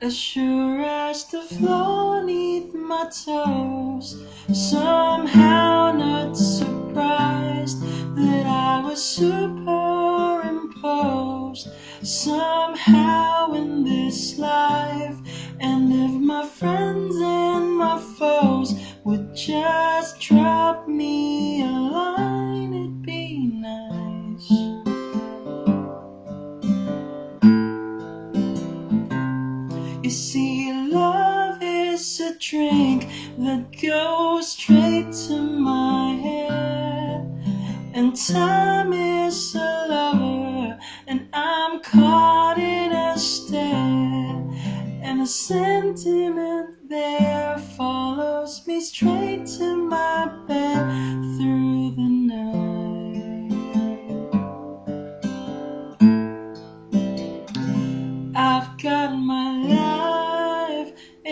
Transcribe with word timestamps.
As 0.00 0.16
sure 0.16 0.80
as 0.80 1.24
the 1.26 1.42
floor 1.42 2.20
neath 2.22 2.74
my 2.74 3.08
toes, 3.24 4.20
somehow 4.52 5.92
not 5.92 6.36
surprised 6.36 7.80
that 8.16 8.46
I 8.46 8.80
was 8.84 9.00
superimposed 9.02 11.68
somehow 12.02 13.52
in 13.52 13.84
this 13.84 14.36
life. 14.36 15.16
And 15.60 15.92
if 15.92 16.10
my 16.20 16.44
friends 16.44 17.14
and 17.16 17.76
my 17.78 17.98
foes 18.18 18.74
would 19.04 19.36
just 19.36 19.83
You 30.04 30.10
see, 30.10 30.70
love 30.70 31.62
is 31.62 32.20
a 32.20 32.34
drink 32.38 33.06
that 33.38 33.64
goes 33.80 34.50
straight 34.50 35.10
to 35.28 35.40
my 35.40 36.12
head, 36.12 37.22
and 37.94 38.14
time 38.14 38.92
is 38.92 39.54
a 39.54 39.86
lover, 39.88 40.78
and 41.06 41.26
I'm 41.32 41.80
caught 41.80 42.58
in 42.58 42.92
a 42.92 43.16
stare, 43.16 44.44
and 45.02 45.22
a 45.22 45.26
sentiment 45.26 46.74
there 46.86 47.56
follows 47.56 48.66
me 48.66 48.80
straight 48.80 49.46
to 49.56 49.74
my 49.74 50.03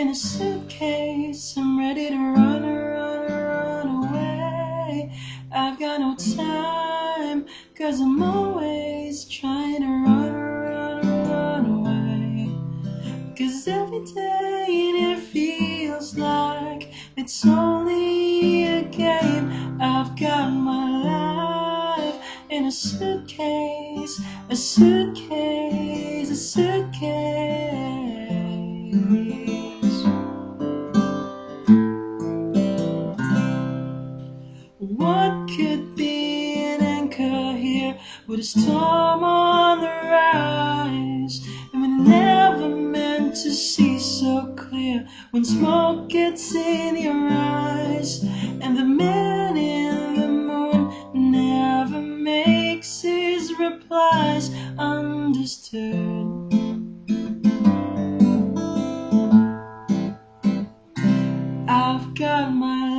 in 0.03 0.09
a 0.09 0.15
suitcase. 0.17 1.55
I'm 1.57 1.79
ready 1.79 2.09
to 2.09 2.17
run, 2.17 2.63
run, 2.65 3.21
run 3.31 3.87
away. 4.05 5.13
I've 5.53 5.79
got 5.79 6.01
no 6.01 6.17
time, 6.17 7.47
cause 7.77 8.01
I'm 8.01 8.21
always 8.21 9.25
trying 9.27 9.81
to 9.83 9.87
run, 9.87 10.33
run, 10.33 11.07
run 11.07 11.67
away. 11.67 12.51
Cause 13.39 13.69
every 13.69 14.05
day 14.13 14.67
it 15.13 15.21
feels 15.21 16.19
like 16.19 16.93
it's 17.17 17.47
only 17.47 18.65
a 18.65 18.83
game. 18.83 19.81
I've 19.81 20.17
got 20.17 20.51
my 20.51 20.85
life 21.15 22.17
in 22.51 22.65
a 22.65 22.73
suitcase, 22.73 24.21
a 24.51 24.57
suitcase, 24.57 26.29
a 26.29 26.35
suitcase. 26.35 27.32
What 35.13 35.47
could 35.55 35.95
be 35.95 36.55
an 36.73 36.81
anchor 36.81 37.53
here 37.55 37.99
with 38.27 38.41
a 38.41 38.43
storm 38.43 39.23
on 39.23 39.81
the 39.83 39.87
rise? 39.87 41.47
And 41.73 41.83
we 41.83 41.89
never 41.89 42.69
meant 42.71 43.35
to 43.45 43.51
see 43.53 43.99
so 43.99 44.55
clear 44.57 45.07
when 45.33 45.45
smoke 45.45 46.09
gets 46.09 46.55
in 46.55 46.97
your 46.97 47.29
eyes. 47.31 48.25
And 48.63 48.75
the 48.75 48.85
man 48.85 49.59
in 49.59 50.15
the 50.15 50.29
moon 50.29 51.31
never 51.31 52.01
makes 52.01 53.03
his 53.03 53.53
replies 53.59 54.51
understood. 54.79 56.27
I've 61.69 62.15
got 62.15 62.51
my 62.55 62.92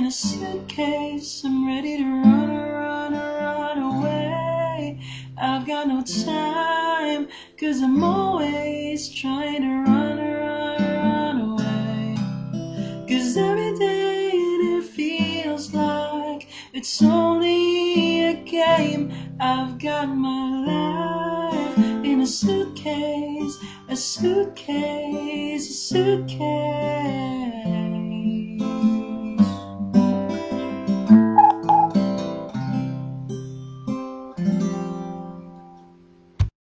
in 0.00 0.06
a 0.06 0.10
suitcase. 0.10 1.42
I'm 1.44 1.66
ready 1.66 1.98
to 1.98 2.04
run, 2.04 2.48
run, 2.48 3.12
run 3.12 3.78
away. 3.78 4.98
I've 5.36 5.66
got 5.66 5.88
no 5.88 6.00
time, 6.00 7.28
cause 7.58 7.82
I'm 7.82 8.02
always 8.02 9.10
trying 9.10 9.60
to 9.60 9.68
run, 9.68 10.16
run, 10.16 10.80
run 11.04 11.36
away. 11.50 12.16
Cause 13.06 13.36
every 13.36 13.76
day 13.78 14.30
it 14.32 14.84
feels 14.84 15.74
like 15.74 16.48
it's 16.72 17.02
only 17.02 18.24
a 18.24 18.34
game. 18.44 19.12
I've 19.38 19.78
got 19.78 20.06
my 20.06 20.48
life 20.72 21.78
in 22.06 22.22
a 22.22 22.26
suitcase, 22.26 23.58
a 23.90 23.96
suitcase, 23.96 25.68
a 25.68 25.74
suitcase. 25.74 27.09